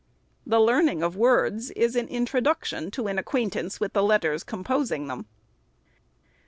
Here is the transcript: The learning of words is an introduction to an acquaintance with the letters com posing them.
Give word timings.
The 0.47 0.59
learning 0.59 1.03
of 1.03 1.15
words 1.15 1.69
is 1.69 1.95
an 1.95 2.07
introduction 2.07 2.89
to 2.89 3.05
an 3.05 3.19
acquaintance 3.19 3.79
with 3.79 3.93
the 3.93 4.01
letters 4.01 4.43
com 4.43 4.63
posing 4.63 5.05
them. 5.05 5.27